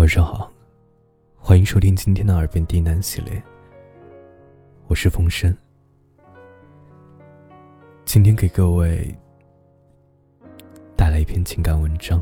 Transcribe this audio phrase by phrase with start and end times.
[0.00, 0.50] 晚上好，
[1.36, 3.42] 欢迎收听今天的耳边低喃系列。
[4.86, 5.54] 我是风声，
[8.06, 9.14] 今天给各位
[10.96, 12.18] 带来一篇情感文章。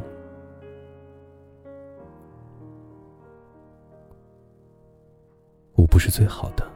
[5.75, 6.69] 我不是最好的，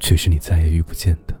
[0.00, 1.40] 却是你再也遇不见的。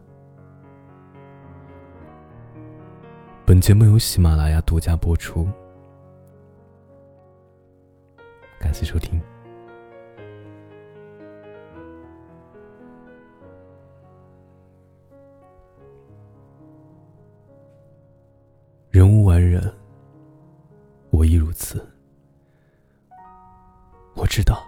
[3.44, 5.48] 本节目由喜马拉雅独家播出。
[8.70, 9.20] 感谢收听。
[18.90, 19.60] 人无完人，
[21.10, 21.84] 我亦如此。
[24.14, 24.62] 我知道，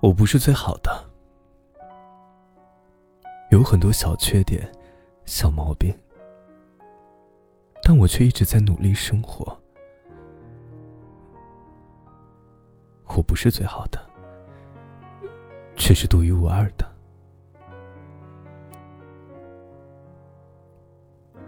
[0.00, 1.04] 我不是最好的，
[3.50, 4.70] 有很多小缺点、
[5.24, 5.92] 小毛病，
[7.82, 9.49] 但我却一直在努力生活。
[13.16, 14.00] 我不是最好的，
[15.76, 16.88] 却是独一无二的。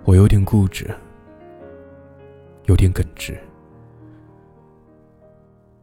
[0.05, 0.95] 我有点固执，
[2.65, 3.41] 有点耿直，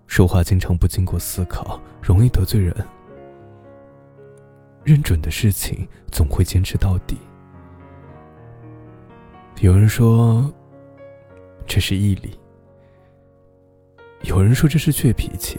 [0.06, 2.76] 说话经常不经过思考，容易得罪人。
[4.84, 7.18] 认准的事情总会坚持到底。
[9.62, 10.54] 有人说，
[11.66, 12.38] 这是毅力。
[14.24, 15.58] 有人说这是倔脾气，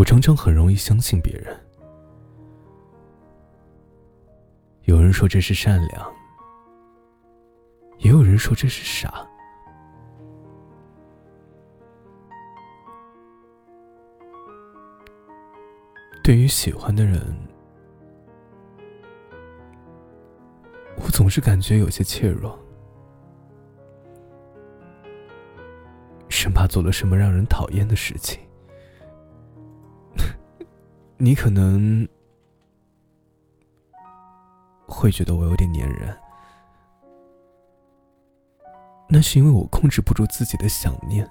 [0.00, 1.54] 我常常很容易相信别人。
[4.84, 6.14] 有人说这是善良，
[7.98, 9.28] 也有人说这是傻。
[16.24, 17.20] 对于喜欢的人，
[20.96, 22.58] 我总是感觉有些怯弱。
[26.30, 28.40] 生怕做了什么让人讨厌的事情，
[31.22, 32.08] 你可能
[34.86, 36.16] 会觉得我有点粘人，
[39.06, 41.30] 那是因为我控制不住自己的想念。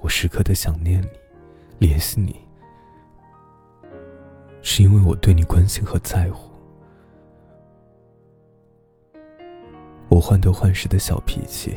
[0.00, 2.40] 我时刻的想念你，联系你，
[4.62, 6.50] 是因为我对你关心和在乎。
[10.08, 11.76] 我患得患失的小脾气，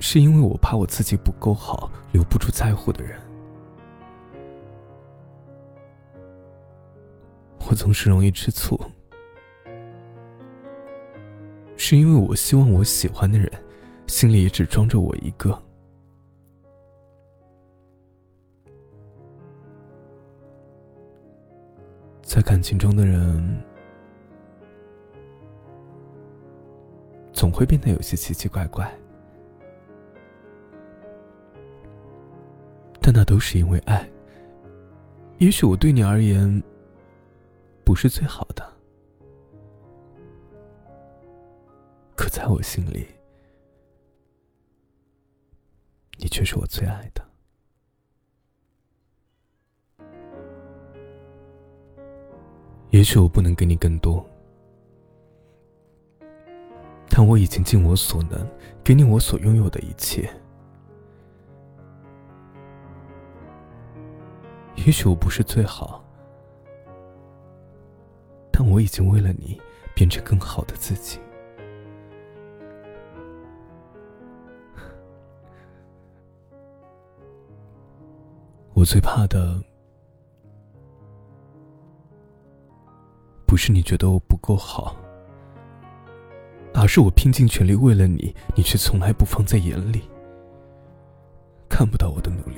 [0.00, 3.20] 是因为我怕我自己不够好，留不住在乎的人。
[7.68, 8.80] 我总是容易吃醋，
[11.76, 13.48] 是因为我希望我喜欢的人，
[14.08, 15.56] 心里也只装着我一个。
[22.22, 23.62] 在感情中的人。
[27.32, 28.92] 总会变得有些奇奇怪怪，
[33.30, 34.04] 都是因为爱。
[35.38, 36.60] 也许我对你而言
[37.84, 38.72] 不是最好的，
[42.16, 43.06] 可在我心里，
[46.18, 47.24] 你却是我最爱的。
[52.90, 54.28] 也许我不能给你更多。
[57.08, 58.44] 但我已经尽我所能，
[58.82, 60.28] 给你我所拥有的一切。
[64.90, 66.04] 也许我不是最好，
[68.50, 69.56] 但我已经为了你
[69.94, 71.20] 变成更好的自己。
[78.74, 79.62] 我最怕的，
[83.46, 84.96] 不是你觉得我不够好。
[86.74, 90.02] 而是我拼尽全力为了你，你却从来不放在眼里，
[91.68, 92.56] 看不到我的努力。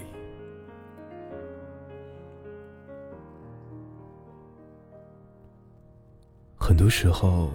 [6.63, 7.51] 很多时候，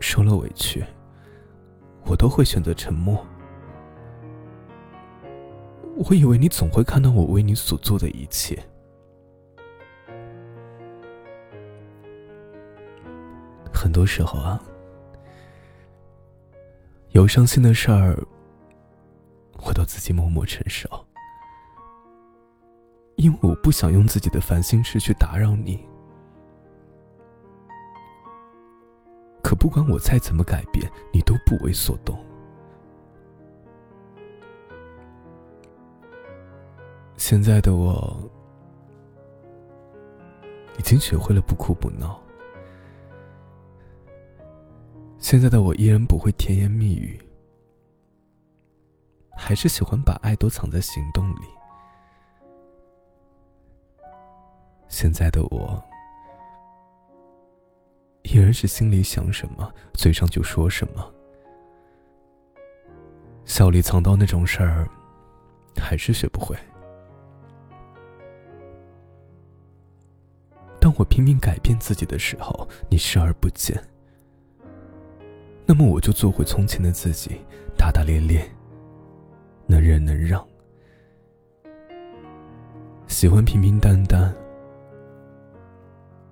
[0.00, 0.84] 受了委屈，
[2.04, 3.26] 我都会选择沉默。
[5.96, 8.62] 我以为你总会看到我为你所做的一切。
[13.72, 14.62] 很多时候啊，
[17.12, 18.22] 有伤心的事儿，
[19.64, 20.86] 我都自己默默承受，
[23.16, 25.87] 因为我不想用自己的烦心事去打扰你。
[29.68, 32.18] 不管我再怎么改变，你都不为所动。
[37.18, 38.18] 现在的我，
[40.78, 42.18] 已经学会了不哭不闹。
[45.18, 47.20] 现在的我依然不会甜言蜜语，
[49.36, 51.42] 还是喜欢把爱都藏在行动里。
[54.88, 55.84] 现在的我，
[58.38, 61.12] 依然是心里想什么，嘴上就说什么。
[63.44, 64.88] 笑里藏刀那种事儿，
[65.76, 66.56] 还是学不会。
[70.80, 73.76] 当我拼命改变自己的时候，你视而不见。
[75.66, 77.40] 那么我就做回从前的自己，
[77.76, 78.48] 大大咧咧，
[79.66, 80.46] 能忍能让，
[83.08, 84.32] 喜欢平平淡淡，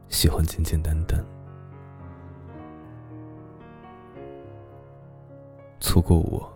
[0.06, 1.35] 喜欢简简单单。
[5.96, 6.46] 不过我，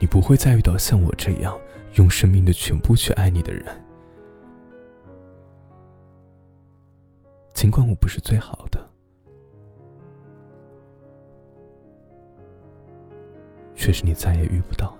[0.00, 1.56] 你不会再遇到像我这样
[1.94, 3.64] 用生命的全部去爱你的人。
[7.52, 8.90] 尽管我不是最好的。
[13.76, 14.98] 却是你再也遇不到